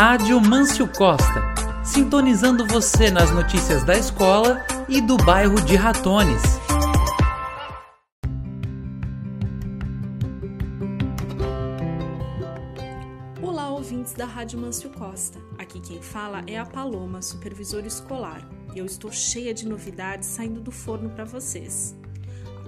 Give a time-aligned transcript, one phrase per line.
[0.00, 1.42] Rádio Mâncio Costa,
[1.82, 6.40] sintonizando você nas notícias da escola e do bairro de Ratones.
[13.42, 15.40] Olá, ouvintes da Rádio Mâncio Costa.
[15.58, 18.48] Aqui quem fala é a Paloma, supervisora escolar.
[18.76, 21.96] Eu estou cheia de novidades saindo do forno para vocês.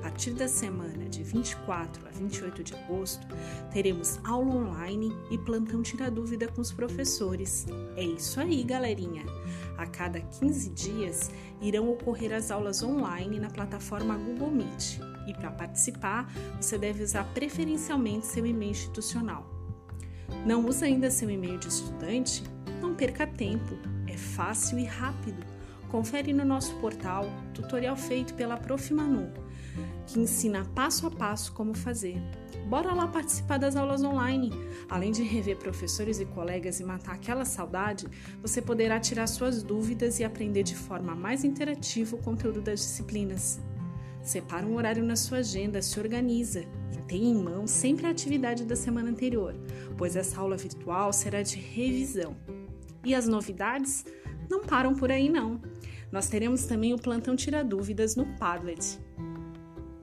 [0.01, 3.27] A partir da semana de 24 a 28 de agosto,
[3.71, 7.67] teremos aula online e plantão tira dúvida com os professores.
[7.97, 9.23] É isso aí, galerinha!
[9.77, 15.01] A cada 15 dias irão ocorrer as aulas online na plataforma Google Meet.
[15.29, 19.47] E para participar, você deve usar preferencialmente seu e-mail institucional.
[20.47, 22.43] Não usa ainda seu e-mail de estudante?
[22.81, 25.60] Não perca tempo, é fácil e rápido.
[25.91, 28.93] Confere no nosso portal tutorial feito pela Prof.
[28.95, 29.31] Manu
[30.11, 32.21] que ensina passo a passo como fazer.
[32.69, 34.51] Bora lá participar das aulas online.
[34.89, 38.09] Além de rever professores e colegas e matar aquela saudade,
[38.43, 43.61] você poderá tirar suas dúvidas e aprender de forma mais interativa o conteúdo das disciplinas.
[44.23, 48.65] Separa um horário na sua agenda, se organiza e tenha em mão sempre a atividade
[48.65, 49.55] da semana anterior,
[49.97, 52.37] pois essa aula virtual será de revisão.
[53.05, 54.05] E as novidades
[54.51, 55.61] não param por aí não.
[56.11, 58.99] Nós teremos também o plantão Tira Dúvidas no Padlet.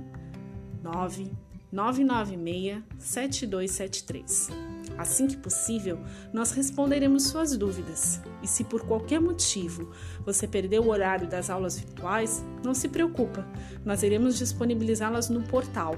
[1.74, 4.52] 999967273.
[4.98, 6.00] Assim que possível,
[6.32, 8.22] nós responderemos suas dúvidas.
[8.42, 9.92] E se por qualquer motivo
[10.26, 13.48] você perdeu o horário das aulas virtuais, não se preocupa,
[13.84, 15.96] nós iremos disponibilizá-las no portal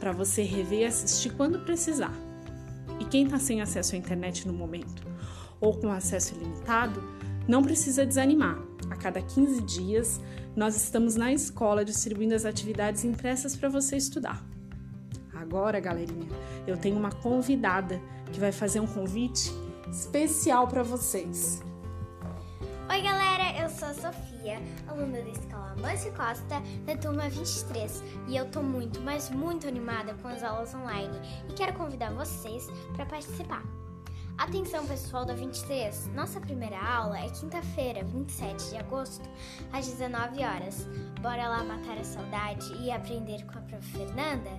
[0.00, 2.12] para você rever e assistir quando precisar.
[2.98, 5.02] E quem está sem acesso à internet no momento
[5.60, 7.00] ou com acesso ilimitado,
[7.46, 8.58] não precisa desanimar.
[8.90, 10.20] A cada 15 dias,
[10.56, 14.44] nós estamos na escola distribuindo as atividades impressas para você estudar.
[15.32, 16.28] Agora, galerinha,
[16.66, 18.00] eu tenho uma convidada
[18.32, 19.52] que vai fazer um convite
[19.90, 21.62] especial para vocês.
[22.90, 28.36] Oi, galera, eu sou a Sofia, aluna da Escola Mâncio Costa, da turma 23, e
[28.36, 31.16] eu tô muito, mas muito animada com as aulas online
[31.48, 33.62] e quero convidar vocês para participar.
[34.38, 39.28] Atenção, pessoal da 23, nossa primeira aula é quinta-feira, 27 de agosto,
[39.72, 40.88] às 19 horas.
[41.20, 43.86] Bora lá matar a saudade e aprender com a prof.
[43.92, 44.50] Fernanda?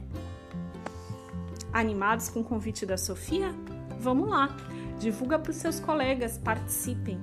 [1.74, 3.52] Animados com o convite da Sofia?
[4.00, 4.56] Vamos lá!
[5.00, 7.20] Divulga para os seus colegas, participem.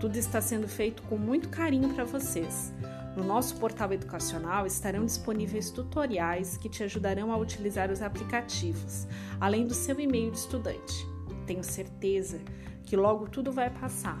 [0.00, 2.74] Tudo está sendo feito com muito carinho para vocês.
[3.16, 9.06] No nosso portal educacional estarão disponíveis tutoriais que te ajudarão a utilizar os aplicativos,
[9.40, 11.06] além do seu e-mail de estudante.
[11.46, 12.40] Tenho certeza
[12.82, 14.20] que logo tudo vai passar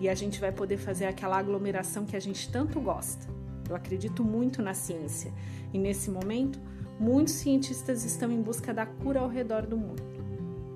[0.00, 3.26] e a gente vai poder fazer aquela aglomeração que a gente tanto gosta.
[3.68, 5.32] Eu acredito muito na ciência
[5.72, 6.60] e nesse momento
[6.98, 10.02] muitos cientistas estão em busca da cura ao redor do mundo.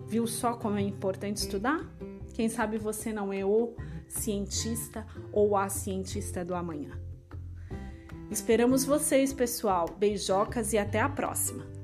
[0.07, 1.81] Viu só como é importante estudar?
[2.35, 3.75] Quem sabe você não é o
[4.09, 6.91] cientista ou a cientista do amanhã.
[8.31, 9.87] Esperamos vocês, pessoal.
[9.99, 11.76] Beijocas e até a próxima!